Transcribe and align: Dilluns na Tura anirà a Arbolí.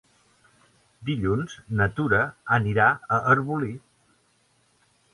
Dilluns 1.09 1.53
na 1.81 1.87
Tura 1.99 2.23
anirà 2.59 2.91
a 3.19 3.23
Arbolí. 3.37 3.73